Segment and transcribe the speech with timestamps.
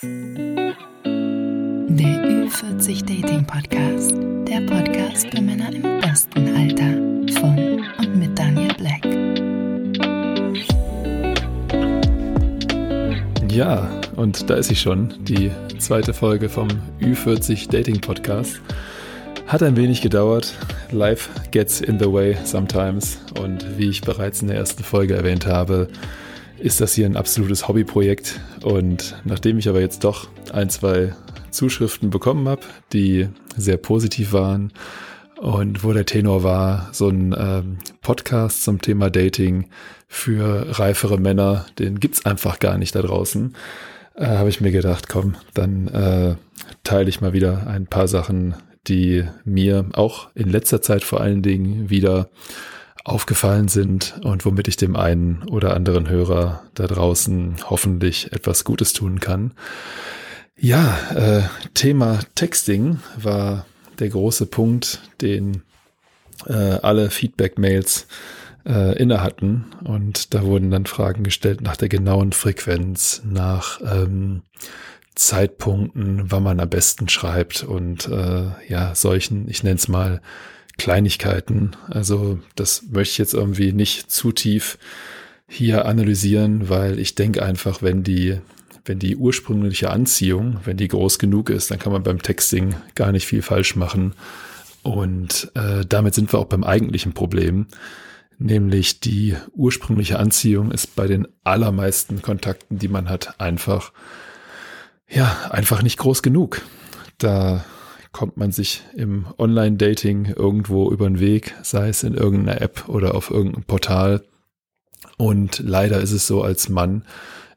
[0.00, 4.14] Der Ü40 Dating Podcast.
[4.46, 7.40] Der Podcast für Männer im besten Alter.
[7.40, 9.04] Von und mit Daniel Black.
[13.50, 16.68] Ja, und da ist sie schon, die zweite Folge vom
[17.00, 18.60] Ü40 Dating Podcast.
[19.48, 20.54] Hat ein wenig gedauert.
[20.92, 23.18] Life gets in the way sometimes.
[23.40, 25.88] Und wie ich bereits in der ersten Folge erwähnt habe,
[26.60, 28.40] ist das hier ein absolutes Hobbyprojekt.
[28.62, 31.14] Und nachdem ich aber jetzt doch ein, zwei
[31.50, 32.62] Zuschriften bekommen habe,
[32.92, 34.72] die sehr positiv waren
[35.36, 39.68] und wo der Tenor war, so ein ähm, Podcast zum Thema Dating
[40.06, 43.54] für reifere Männer, den gibt's einfach gar nicht da draußen,
[44.14, 46.36] äh, habe ich mir gedacht, komm, dann äh,
[46.84, 48.54] teile ich mal wieder ein paar Sachen
[48.88, 52.28] die mir auch in letzter Zeit vor allen Dingen wieder
[53.04, 58.92] aufgefallen sind und womit ich dem einen oder anderen Hörer da draußen hoffentlich etwas Gutes
[58.92, 59.52] tun kann.
[60.56, 61.42] Ja, äh,
[61.74, 63.64] Thema Texting war
[63.98, 65.62] der große Punkt, den
[66.46, 68.06] äh, alle Feedback-Mails
[68.66, 69.66] äh, inne hatten.
[69.84, 74.42] Und da wurden dann Fragen gestellt nach der genauen Frequenz, nach ähm,
[75.14, 80.20] Zeitpunkten, wann man am besten schreibt und äh, ja, solchen, ich nenne es mal
[80.78, 81.76] Kleinigkeiten.
[81.90, 84.78] Also das möchte ich jetzt irgendwie nicht zu tief
[85.48, 88.38] hier analysieren, weil ich denke einfach, wenn die,
[88.84, 93.12] wenn die ursprüngliche Anziehung, wenn die groß genug ist, dann kann man beim Texting gar
[93.12, 94.14] nicht viel falsch machen.
[94.82, 97.66] Und äh, damit sind wir auch beim eigentlichen Problem,
[98.38, 103.92] nämlich die ursprüngliche Anziehung ist bei den allermeisten Kontakten, die man hat, einfach
[105.08, 106.62] ja, einfach nicht groß genug.
[107.16, 107.64] Da
[108.18, 113.14] kommt man sich im Online-Dating irgendwo über den Weg, sei es in irgendeiner App oder
[113.14, 114.24] auf irgendeinem Portal.
[115.18, 117.04] Und leider ist es so, als Mann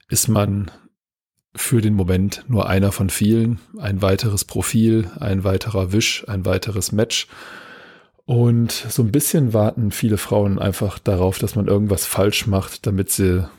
[0.08, 0.70] ist man
[1.56, 6.92] für den Moment nur einer von vielen, ein weiteres Profil, ein weiterer Wisch, ein weiteres
[6.92, 7.28] Match.
[8.26, 13.10] Und so ein bisschen warten viele Frauen einfach darauf, dass man irgendwas falsch macht, damit
[13.10, 13.49] sie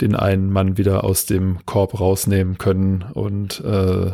[0.00, 4.12] den einen Mann wieder aus dem Korb rausnehmen können und äh,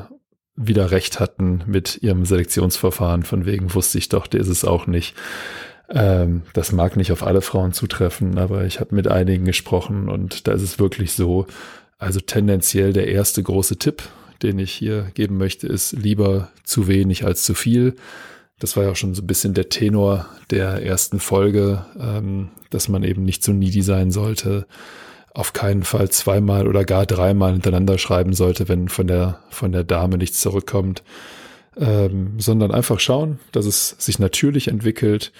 [0.56, 3.22] wieder recht hatten mit ihrem Selektionsverfahren.
[3.22, 5.14] Von wegen wusste ich doch, der ist es auch nicht.
[5.88, 10.48] Ähm, das mag nicht auf alle Frauen zutreffen, aber ich habe mit einigen gesprochen und
[10.48, 11.46] da ist es wirklich so.
[11.98, 14.02] Also tendenziell der erste große Tipp,
[14.42, 17.94] den ich hier geben möchte, ist lieber zu wenig als zu viel.
[18.58, 22.88] Das war ja auch schon so ein bisschen der Tenor der ersten Folge, ähm, dass
[22.88, 24.66] man eben nicht zu needy sein sollte
[25.36, 29.84] auf keinen Fall zweimal oder gar dreimal hintereinander schreiben sollte, wenn von der, von der
[29.84, 31.02] Dame nichts zurückkommt,
[31.76, 35.32] ähm, sondern einfach schauen, dass es sich natürlich entwickelt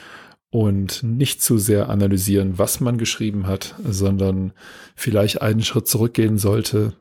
[0.50, 4.52] und nicht zu sehr analysieren, was man geschrieben hat, sondern
[4.94, 6.92] vielleicht einen Schritt zurückgehen sollte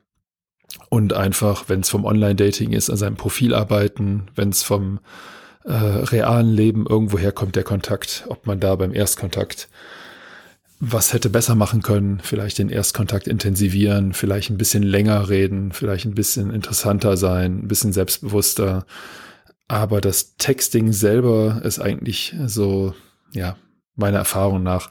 [0.88, 5.02] und einfach, wenn es vom Online-Dating ist, an seinem Profil arbeiten, wenn es vom
[5.66, 9.68] äh, realen Leben irgendwoher kommt, der Kontakt, ob man da beim Erstkontakt
[10.80, 16.06] was hätte besser machen können, vielleicht den Erstkontakt intensivieren, vielleicht ein bisschen länger reden, vielleicht
[16.06, 18.86] ein bisschen interessanter sein, ein bisschen selbstbewusster.
[19.68, 22.94] Aber das Texting selber ist eigentlich so,
[23.32, 23.56] ja,
[23.96, 24.90] meiner Erfahrung nach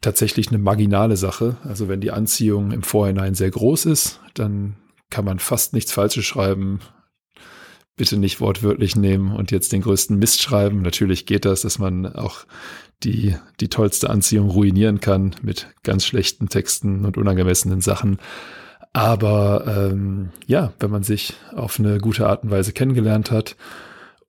[0.00, 1.56] tatsächlich eine marginale Sache.
[1.64, 4.76] Also wenn die Anziehung im Vorhinein sehr groß ist, dann
[5.10, 6.80] kann man fast nichts Falsches schreiben.
[7.96, 10.82] Bitte nicht wortwörtlich nehmen und jetzt den größten Mist schreiben.
[10.82, 12.44] Natürlich geht das, dass man auch
[13.02, 18.18] die die tollste Anziehung ruinieren kann mit ganz schlechten Texten und unangemessenen Sachen.
[18.92, 23.56] Aber ähm, ja, wenn man sich auf eine gute Art und Weise kennengelernt hat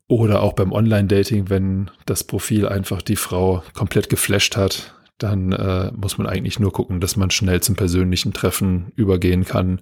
[0.07, 5.91] oder auch beim Online-Dating, wenn das Profil einfach die Frau komplett geflasht hat, dann äh,
[5.95, 9.79] muss man eigentlich nur gucken, dass man schnell zum persönlichen Treffen übergehen kann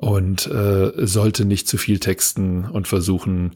[0.00, 3.54] und äh, sollte nicht zu viel texten und versuchen,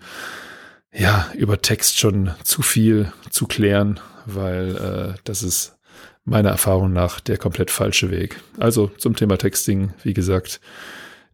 [0.93, 5.77] ja, über Text schon zu viel zu klären, weil äh, das ist
[6.25, 8.41] meiner Erfahrung nach der komplett falsche Weg.
[8.59, 10.60] Also zum Thema Texting, wie gesagt,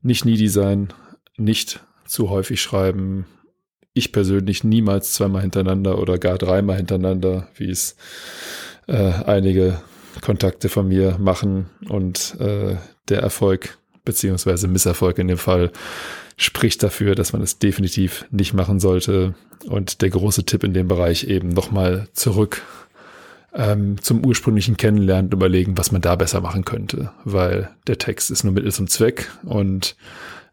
[0.01, 0.93] nicht needy sein,
[1.37, 3.27] nicht zu häufig schreiben.
[3.93, 7.97] Ich persönlich niemals zweimal hintereinander oder gar dreimal hintereinander, wie es
[8.87, 9.81] äh, einige
[10.21, 12.77] Kontakte von mir machen und äh,
[13.09, 15.71] der Erfolg beziehungsweise Misserfolg in dem Fall
[16.37, 19.35] spricht dafür, dass man es definitiv nicht machen sollte.
[19.67, 22.63] Und der große Tipp in dem Bereich eben nochmal zurück
[23.53, 28.45] ähm, zum ursprünglichen Kennenlernen überlegen, was man da besser machen könnte, weil der Text ist
[28.45, 29.97] nur Mittel zum Zweck und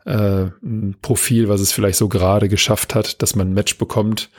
[0.06, 4.30] äh, ein Profil, was es vielleicht so gerade geschafft hat, dass man ein Match bekommt,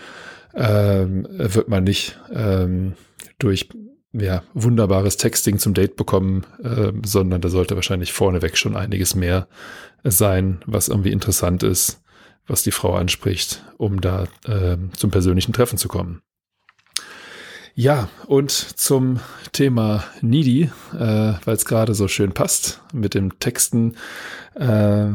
[0.54, 2.94] ähm, wird man nicht ähm,
[3.38, 3.68] durch
[4.12, 9.48] ja, wunderbares Texting zum Date bekommen, äh, sondern da sollte wahrscheinlich vorneweg schon einiges mehr
[10.04, 12.00] sein, was irgendwie interessant ist,
[12.46, 16.22] was die Frau anspricht, um da äh, zum persönlichen Treffen zu kommen.
[17.74, 19.20] Ja, und zum
[19.52, 23.94] Thema Needy, äh, weil es gerade so schön passt mit dem Texten,
[24.56, 25.06] äh,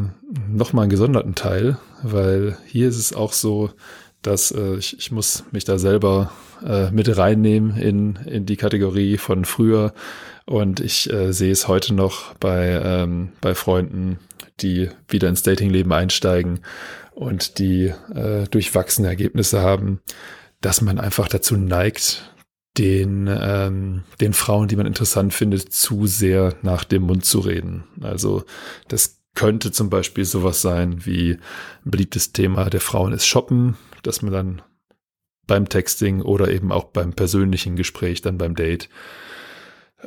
[0.47, 3.71] nochmal einen gesonderten Teil, weil hier ist es auch so,
[4.23, 6.31] dass äh, ich, ich muss mich da selber
[6.65, 9.93] äh, mit reinnehmen in, in die Kategorie von früher.
[10.45, 14.19] Und ich äh, sehe es heute noch bei, ähm, bei Freunden,
[14.59, 16.61] die wieder ins Datingleben einsteigen
[17.11, 20.01] und die äh, durchwachsene Ergebnisse haben,
[20.61, 22.33] dass man einfach dazu neigt,
[22.77, 27.83] den, ähm, den Frauen, die man interessant findet, zu sehr nach dem Mund zu reden.
[28.01, 28.45] Also
[28.87, 31.33] das könnte zum Beispiel sowas sein wie
[31.85, 34.61] ein beliebtes Thema der Frauen ist Shoppen, dass man dann
[35.47, 38.89] beim Texting oder eben auch beim persönlichen Gespräch, dann beim Date,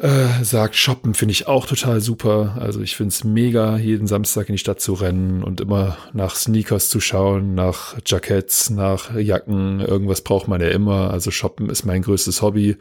[0.00, 2.58] äh, sagt, shoppen finde ich auch total super.
[2.60, 6.36] Also ich finde es mega, jeden Samstag in die Stadt zu rennen und immer nach
[6.36, 9.80] Sneakers zu schauen, nach Jackets, nach Jacken.
[9.80, 11.10] Irgendwas braucht man ja immer.
[11.10, 12.76] Also shoppen ist mein größtes Hobby.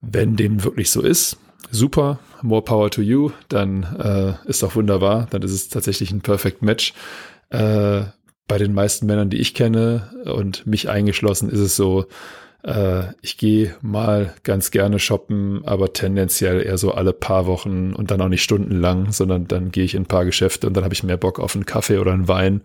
[0.00, 1.36] Wenn dem wirklich so ist,
[1.70, 5.26] super, more power to you, dann äh, ist doch wunderbar.
[5.30, 6.92] Dann ist es tatsächlich ein Perfect Match.
[7.50, 8.02] Äh,
[8.48, 12.06] bei den meisten Männern, die ich kenne und mich eingeschlossen, ist es so,
[12.64, 18.10] äh, ich gehe mal ganz gerne shoppen, aber tendenziell eher so alle paar Wochen und
[18.10, 20.94] dann auch nicht stundenlang, sondern dann gehe ich in ein paar Geschäfte und dann habe
[20.94, 22.62] ich mehr Bock auf einen Kaffee oder einen Wein,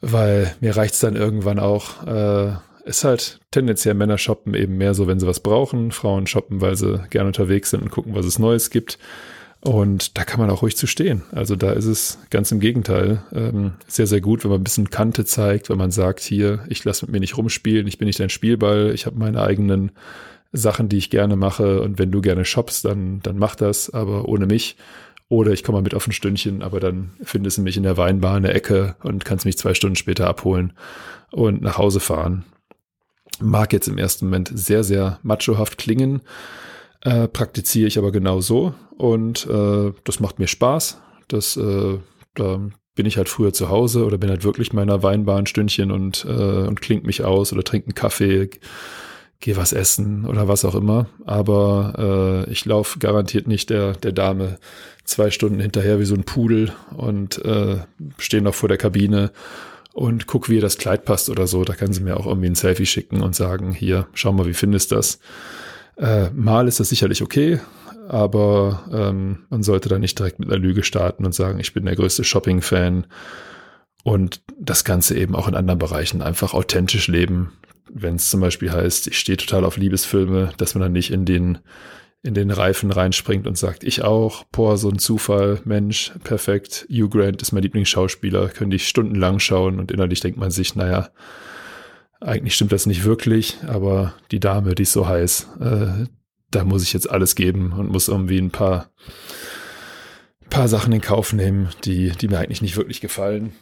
[0.00, 2.06] weil mir reicht's dann irgendwann auch.
[2.06, 2.52] Äh,
[2.84, 5.92] ist halt tendenziell Männer shoppen eben mehr so, wenn sie was brauchen.
[5.92, 8.98] Frauen shoppen, weil sie gerne unterwegs sind und gucken, was es Neues gibt.
[9.64, 11.22] Und da kann man auch ruhig zu stehen.
[11.30, 14.90] Also da ist es ganz im Gegenteil ähm, sehr, sehr gut, wenn man ein bisschen
[14.90, 18.18] Kante zeigt, wenn man sagt, hier, ich lasse mit mir nicht rumspielen, ich bin nicht
[18.18, 19.92] dein Spielball, ich habe meine eigenen
[20.50, 24.28] Sachen, die ich gerne mache und wenn du gerne shoppst, dann, dann mach das, aber
[24.28, 24.76] ohne mich.
[25.28, 27.96] Oder ich komme mal mit auf ein Stündchen, aber dann findest du mich in der
[27.96, 30.72] Weinbar in der Ecke und kannst mich zwei Stunden später abholen
[31.30, 32.44] und nach Hause fahren.
[33.42, 36.22] Mag jetzt im ersten Moment sehr, sehr machohaft klingen,
[37.02, 40.98] äh, praktiziere ich aber genau so und äh, das macht mir Spaß.
[41.28, 41.98] Das, äh,
[42.34, 42.60] da
[42.94, 46.24] bin ich halt früher zu Hause oder bin halt wirklich meiner Weinbar ein Stündchen und,
[46.24, 48.50] äh, und klingt mich aus oder trinke einen Kaffee,
[49.40, 51.06] gehe was essen oder was auch immer.
[51.24, 54.58] Aber äh, ich laufe garantiert nicht der, der Dame
[55.04, 57.78] zwei Stunden hinterher wie so ein Pudel und äh,
[58.18, 59.32] stehe noch vor der Kabine
[59.92, 61.64] und guck, wie ihr das Kleid passt oder so.
[61.64, 64.54] Da kann sie mir auch irgendwie ein Selfie schicken und sagen, hier, schau mal, wie
[64.54, 65.18] findest du das?
[65.96, 67.60] Äh, mal ist das sicherlich okay,
[68.08, 71.84] aber ähm, man sollte da nicht direkt mit einer Lüge starten und sagen, ich bin
[71.84, 73.06] der größte Shopping-Fan
[74.02, 77.52] und das Ganze eben auch in anderen Bereichen einfach authentisch leben.
[77.90, 81.24] Wenn es zum Beispiel heißt, ich stehe total auf Liebesfilme, dass man dann nicht in
[81.24, 81.58] den
[82.22, 87.08] in den Reifen reinspringt und sagt, ich auch, boah, so ein Zufall, Mensch, perfekt, Hugh
[87.08, 91.10] Grant ist mein Lieblingsschauspieler, könnte ich stundenlang schauen und innerlich denkt man sich, naja,
[92.20, 96.06] eigentlich stimmt das nicht wirklich, aber die Dame, die ist so heiß, äh,
[96.52, 98.90] da muss ich jetzt alles geben und muss irgendwie ein paar,
[100.48, 103.52] paar Sachen in Kauf nehmen, die, die mir eigentlich nicht wirklich gefallen.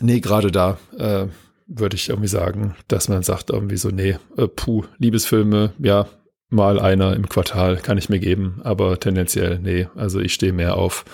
[0.00, 1.28] Nee, gerade da äh,
[1.66, 6.06] würde ich irgendwie sagen, dass man sagt irgendwie so, nee, äh, puh, Liebesfilme, ja,
[6.54, 10.76] mal einer im Quartal kann ich mir geben, aber tendenziell, nee, also ich stehe mehr
[10.76, 11.04] auf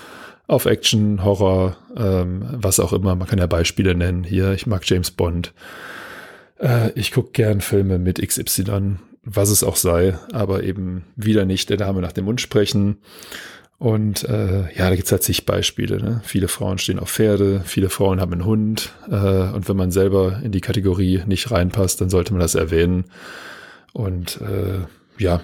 [0.50, 3.14] auf Action, Horror, ähm, was auch immer.
[3.14, 4.24] Man kann ja Beispiele nennen.
[4.24, 5.52] Hier, ich mag James Bond.
[6.58, 11.70] Äh, ich gucke gern Filme mit XY, was es auch sei, aber eben wieder nicht
[11.70, 12.98] der Dame nach dem Mund sprechen.
[13.78, 16.02] Und äh, ja, da gibt's halt zig Beispiele.
[16.02, 16.20] Ne?
[16.24, 18.92] Viele Frauen stehen auf Pferde, viele Frauen haben einen Hund.
[19.08, 23.04] Äh, und wenn man selber in die Kategorie nicht reinpasst, dann sollte man das erwähnen.
[23.92, 24.80] Und äh,
[25.20, 25.42] ja,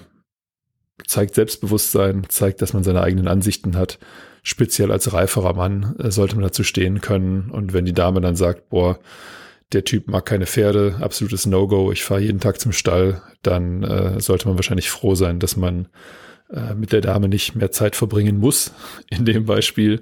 [1.05, 3.99] zeigt Selbstbewusstsein, zeigt, dass man seine eigenen Ansichten hat.
[4.43, 7.51] Speziell als reiferer Mann äh, sollte man dazu stehen können.
[7.51, 8.99] Und wenn die Dame dann sagt, boah,
[9.73, 14.19] der Typ mag keine Pferde, absolutes No-Go, ich fahre jeden Tag zum Stall, dann äh,
[14.19, 15.89] sollte man wahrscheinlich froh sein, dass man
[16.49, 18.73] äh, mit der Dame nicht mehr Zeit verbringen muss
[19.09, 20.01] in dem Beispiel,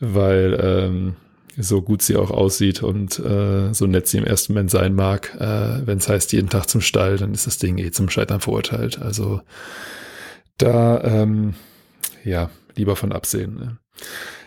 [0.00, 1.16] weil ähm,
[1.58, 5.34] so gut sie auch aussieht und äh, so nett sie im ersten Moment sein mag,
[5.38, 8.40] äh, wenn es heißt jeden Tag zum Stall, dann ist das Ding eh zum Scheitern
[8.40, 9.00] verurteilt.
[9.00, 9.40] Also
[10.58, 11.54] da ähm,
[12.24, 13.54] ja lieber von absehen.
[13.54, 13.78] Ne?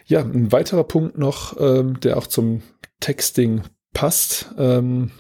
[0.06, 2.62] Ja, ein weiterer Punkt noch, ähm, der auch zum
[3.00, 3.64] Texting
[3.94, 5.12] passt, ähm,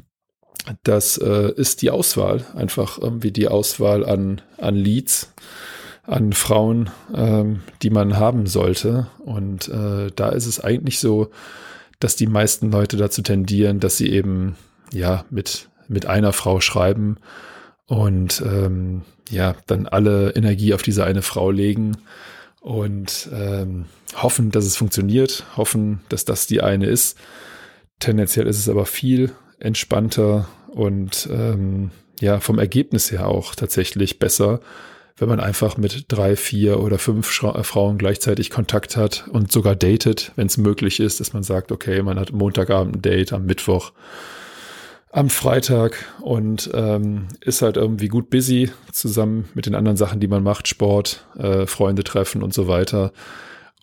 [0.84, 2.46] das äh, ist die Auswahl.
[2.56, 5.34] Einfach irgendwie die Auswahl an, an Leads,
[6.04, 9.08] an Frauen, ähm, die man haben sollte.
[9.20, 11.30] Und äh, da ist es eigentlich so,
[12.00, 14.56] dass die meisten Leute dazu tendieren, dass sie eben
[14.94, 17.18] ja mit, mit einer Frau schreiben
[17.88, 21.98] und ähm, ja, dann alle Energie auf diese eine Frau legen
[22.62, 27.18] und ähm, hoffen, dass es funktioniert, hoffen, dass das die eine ist.
[28.00, 34.62] Tendenziell ist es aber viel entspannter und ähm, ja, vom Ergebnis her auch tatsächlich besser,
[35.20, 39.52] wenn man einfach mit drei, vier oder fünf Schra äh, Frauen gleichzeitig Kontakt hat und
[39.52, 43.34] sogar datet, wenn es möglich ist, dass man sagt, okay, man hat Montagabend ein Date,
[43.34, 43.92] am Mittwoch,
[45.12, 50.28] am Freitag und ähm, ist halt irgendwie gut busy zusammen mit den anderen Sachen, die
[50.28, 53.12] man macht, Sport, äh, Freunde treffen und so weiter.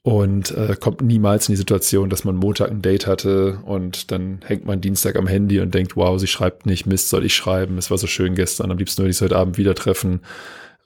[0.03, 4.39] Und äh, kommt niemals in die Situation, dass man Montag ein Date hatte und dann
[4.45, 7.77] hängt man Dienstag am Handy und denkt, wow, sie schreibt nicht, Mist, soll ich schreiben,
[7.77, 10.21] es war so schön gestern, am liebsten würde ich sie heute Abend wieder treffen,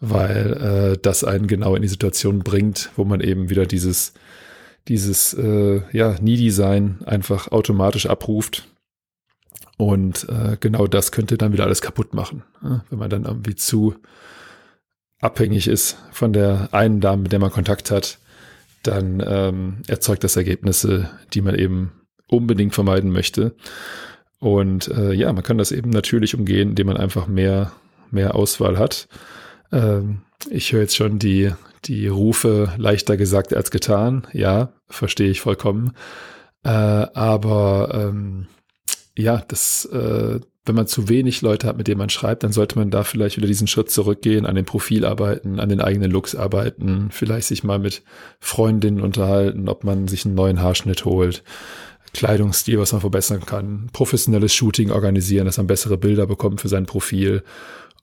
[0.00, 0.52] weil
[0.95, 4.14] äh, das einen genau in die Situation bringt, wo man eben wieder dieses,
[4.88, 8.66] dieses äh, ja, Needy-Sein einfach automatisch abruft.
[9.76, 12.85] Und äh, genau das könnte dann wieder alles kaputt machen, ne?
[12.90, 13.95] wenn man dann irgendwie zu
[15.21, 18.19] abhängig ist von der einen Dame, mit der man Kontakt hat
[18.83, 21.92] dann ähm, erzeugt das Ergebnisse, die man eben
[22.28, 23.54] unbedingt vermeiden möchte.
[24.38, 27.73] Und äh, ja, man kann das eben natürlich umgehen, indem man einfach mehr,
[28.11, 29.09] mehr Auswahl hat.
[29.72, 31.52] Ähm, ich höre jetzt schon die,
[31.84, 34.26] die Rufe leichter gesagt als getan.
[34.32, 35.92] Ja, verstehe ich vollkommen.
[36.62, 38.46] Äh, aber ähm,
[39.16, 42.78] ja, das, äh, wenn man zu wenig Leute hat, mit denen man schreibt, dann sollte
[42.78, 46.34] man da vielleicht wieder diesen Schritt zurückgehen, an dem Profil arbeiten, an den eigenen Looks
[46.34, 48.02] arbeiten, vielleicht sich mal mit
[48.40, 51.42] Freundinnen unterhalten, ob man sich einen neuen Haarschnitt holt,
[52.12, 56.86] Kleidungsstil, was man verbessern kann, professionelles Shooting organisieren, dass man bessere Bilder bekommt für sein
[56.86, 57.42] Profil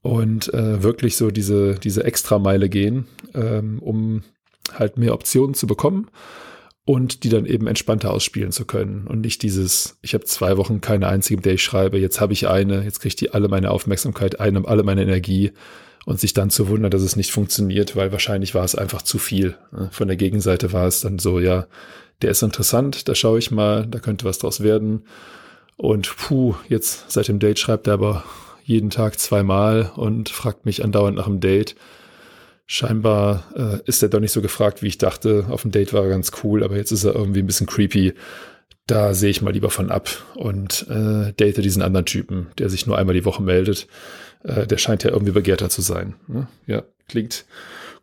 [0.02, 4.24] und äh, wirklich so diese, diese Extrameile gehen, ähm, um
[4.74, 6.08] halt mehr Optionen zu bekommen
[6.86, 10.82] und die dann eben entspannter ausspielen zu können und nicht dieses, ich habe zwei Wochen
[10.82, 13.72] keine einzige, mit der ich schreibe, jetzt habe ich eine, jetzt kriegt die alle meine
[13.72, 15.52] Aufmerksamkeit, eine, alle meine Energie
[16.06, 19.18] und sich dann zu wundern, dass es nicht funktioniert, weil wahrscheinlich war es einfach zu
[19.18, 19.58] viel.
[19.74, 19.90] Ne?
[19.92, 21.68] Von der Gegenseite war es dann so, ja,
[22.22, 25.04] der ist interessant, da schaue ich mal, da könnte was draus werden.
[25.76, 28.24] Und puh, jetzt seit dem Date schreibt er aber
[28.68, 31.76] jeden Tag zweimal und fragt mich andauernd nach dem Date
[32.68, 35.46] scheinbar äh, ist er doch nicht so gefragt, wie ich dachte.
[35.50, 38.14] Auf dem Date war er ganz cool, aber jetzt ist er irgendwie ein bisschen creepy.
[38.86, 42.86] Da sehe ich mal lieber von ab und äh, date diesen anderen Typen, der sich
[42.86, 43.88] nur einmal die Woche meldet.
[44.44, 46.16] Äh, der scheint ja irgendwie begehrter zu sein.
[46.28, 46.48] Ne?
[46.68, 47.46] Ja, klingt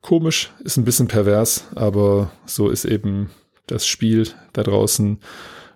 [0.01, 3.31] komisch, ist ein bisschen pervers, aber so ist eben
[3.67, 5.21] das Spiel da draußen.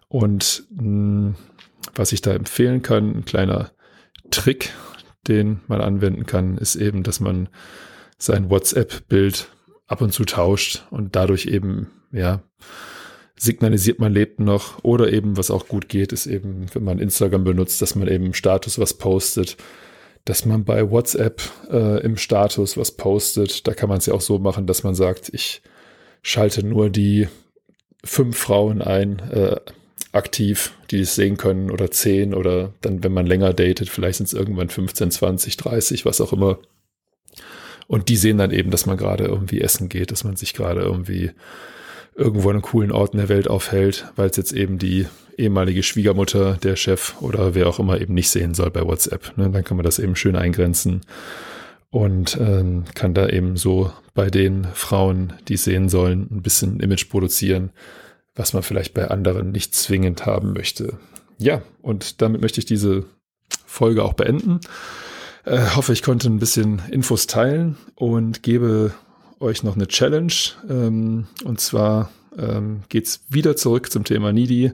[0.09, 1.35] Und mh, hm,
[1.95, 3.71] was ich da empfehlen kann, ein kleiner
[4.31, 4.73] Trick,
[5.27, 7.49] den man anwenden kann, ist eben, dass man
[8.19, 9.49] sein WhatsApp-Bild
[9.87, 12.43] ab und zu tauscht und dadurch eben, ja,
[13.37, 14.83] signalisiert, man lebt noch.
[14.83, 18.27] Oder eben, was auch gut geht, ist eben, wenn man Instagram benutzt, dass man eben
[18.27, 19.57] im Status was postet,
[20.25, 23.67] dass man bei WhatsApp äh, im Status was postet.
[23.67, 25.63] Da kann man es ja auch so machen, dass man sagt, ich
[26.23, 27.29] schalte nur die
[28.05, 29.57] fünf Frauen ein, äh,
[30.13, 34.27] aktiv, die es sehen können, oder zehn, oder dann, wenn man länger datet, vielleicht sind
[34.27, 36.59] es irgendwann 15, 20, 30, was auch immer.
[37.87, 40.83] Und die sehen dann eben, dass man gerade irgendwie essen geht, dass man sich gerade
[40.83, 41.31] irgendwie
[42.15, 45.07] irgendwo an einem coolen Ort in der Welt aufhält, weil es jetzt eben die
[45.39, 49.39] ehemalige Schwiegermutter, der Chef oder wer auch immer eben nicht sehen soll bei WhatsApp.
[49.39, 49.49] Ne?
[49.51, 51.03] Dann kann man das eben schön eingrenzen
[51.91, 56.81] und ähm, kann da eben so bei den Frauen, die es sehen sollen, ein bisschen
[56.81, 57.71] Image produzieren,
[58.39, 60.95] was man vielleicht bei anderen nicht zwingend haben möchte.
[61.39, 63.05] Ja, und damit möchte ich diese
[63.67, 64.61] Folge auch beenden.
[65.45, 68.95] Äh, hoffe, ich konnte ein bisschen Infos teilen und gebe
[69.41, 70.33] euch noch eine Challenge.
[70.69, 74.73] Ähm, und zwar ähm, geht wieder zurück zum Thema Needy.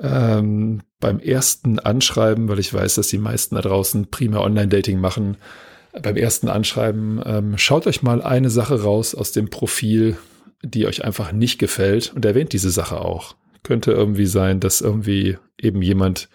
[0.00, 5.36] Ähm, beim ersten Anschreiben, weil ich weiß, dass die meisten da draußen primär Online-Dating machen,
[6.00, 10.16] beim ersten Anschreiben ähm, schaut euch mal eine Sache raus aus dem Profil,
[10.64, 13.36] die euch einfach nicht gefällt und erwähnt diese Sache auch.
[13.62, 16.28] Könnte irgendwie sein, dass irgendwie eben jemand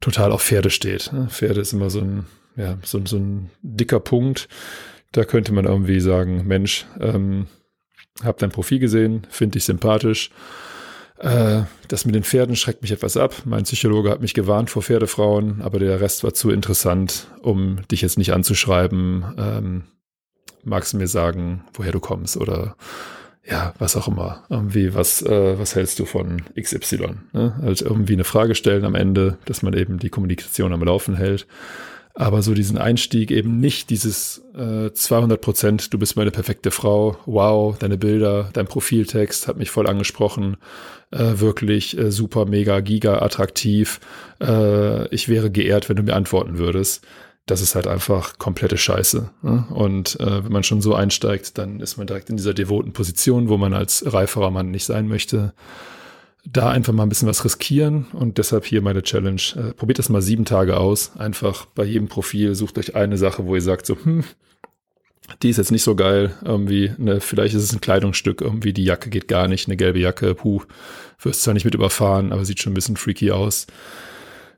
[0.00, 1.12] total auf Pferde steht.
[1.12, 1.28] Ne?
[1.28, 4.48] Pferde ist immer so ein ja, so, so ein dicker Punkt.
[5.12, 7.46] Da könnte man irgendwie sagen, Mensch, ähm,
[8.22, 10.30] hab dein Profil gesehen, finde ich sympathisch.
[11.18, 13.42] Äh, das mit den Pferden schreckt mich etwas ab.
[13.44, 18.02] Mein Psychologe hat mich gewarnt vor Pferdefrauen, aber der Rest war zu interessant, um dich
[18.02, 19.24] jetzt nicht anzuschreiben.
[19.38, 19.84] Ähm,
[20.64, 22.76] magst du mir sagen, woher du kommst oder
[23.44, 24.44] ja, was auch immer.
[24.48, 27.14] Irgendwie, was, äh, was hältst du von XY?
[27.32, 27.60] Ne?
[27.62, 31.46] Also irgendwie eine Frage stellen am Ende, dass man eben die Kommunikation am Laufen hält
[32.14, 37.16] aber so diesen Einstieg eben nicht dieses äh, 200 Prozent, du bist meine perfekte Frau,
[37.24, 40.56] wow, deine Bilder, dein Profiltext hat mich voll angesprochen,
[41.10, 44.00] äh, wirklich äh, super, mega, giga attraktiv,
[44.42, 47.02] äh, ich wäre geehrt, wenn du mir antworten würdest.
[47.46, 49.30] Das ist halt einfach komplette Scheiße.
[49.42, 49.66] Ne?
[49.70, 53.48] Und äh, wenn man schon so einsteigt, dann ist man direkt in dieser devoten Position,
[53.48, 55.52] wo man als reiferer Mann nicht sein möchte.
[56.44, 59.42] Da einfach mal ein bisschen was riskieren und deshalb hier meine Challenge.
[59.56, 61.12] Äh, probiert das mal sieben Tage aus.
[61.16, 64.24] Einfach bei jedem Profil sucht euch eine Sache, wo ihr sagt so, hm,
[65.42, 66.34] die ist jetzt nicht so geil.
[66.44, 70.00] Irgendwie, ne, vielleicht ist es ein Kleidungsstück, irgendwie die Jacke geht gar nicht, eine gelbe
[70.00, 70.62] Jacke, puh,
[71.20, 73.66] wirst zwar nicht mit überfahren, aber sieht schon ein bisschen freaky aus.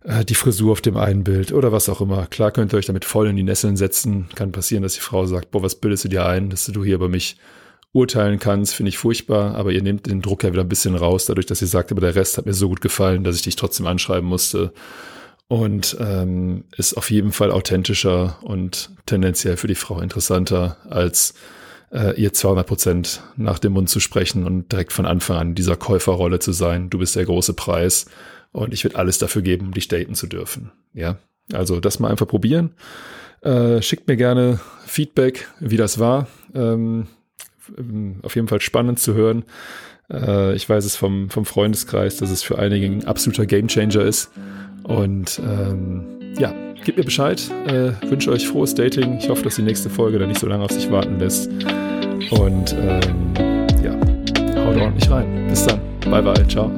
[0.05, 2.27] Äh, die Frisur auf dem einen Bild oder was auch immer.
[2.27, 4.29] Klar könnt ihr euch damit voll in die Nesseln setzen.
[4.35, 6.95] Kann passieren, dass die Frau sagt, boah, was bildest du dir ein, dass du hier
[6.95, 7.37] über mich
[7.93, 11.27] urteilen kannst, finde ich furchtbar, aber ihr nehmt den Druck ja wieder ein bisschen raus,
[11.27, 13.55] dadurch, dass ihr sagt, aber der Rest hat mir so gut gefallen, dass ich dich
[13.55, 14.73] trotzdem anschreiben musste.
[15.47, 21.35] Und ähm, ist auf jeden Fall authentischer und tendenziell für die Frau interessanter, als
[21.93, 25.77] äh, ihr 200 Prozent nach dem Mund zu sprechen und direkt von Anfang an dieser
[25.77, 26.91] Käuferrolle zu sein.
[26.91, 28.07] Du bist der große Preis
[28.55, 30.71] und ich würde alles dafür geben, dich daten zu dürfen.
[30.95, 31.19] Ja,
[31.53, 32.71] also das mal einfach probieren.
[33.43, 36.29] Äh, schickt mir gerne Feedback, wie das war.
[36.55, 37.09] Ähm,
[38.23, 39.45] auf jeden Fall spannend zu hören.
[40.11, 44.31] Äh, ich weiß es vom, vom Freundeskreis, dass es für einige ein absoluter Gamechanger ist.
[44.85, 46.05] Und ähm,
[46.39, 47.43] ja, gebt mir Bescheid.
[47.67, 49.19] Äh, wünsche euch frohes Dating.
[49.19, 51.51] Ich hoffe, dass die nächste Folge dann nicht so lange auf sich warten lässt.
[52.31, 53.35] Und ähm,
[53.83, 53.95] ja,
[54.65, 55.49] haut ordentlich rein.
[55.49, 55.81] Bis dann.
[56.09, 56.47] Bye bye.
[56.47, 56.71] Ciao.